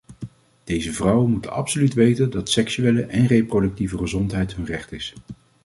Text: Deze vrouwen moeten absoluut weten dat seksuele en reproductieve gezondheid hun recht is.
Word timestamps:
Deze 0.63 0.93
vrouwen 0.93 1.29
moeten 1.31 1.51
absoluut 1.51 1.93
weten 1.93 2.29
dat 2.29 2.49
seksuele 2.49 3.01
en 3.03 3.25
reproductieve 3.27 3.97
gezondheid 3.97 4.55
hun 4.55 4.65
recht 4.65 4.91
is. 4.91 5.13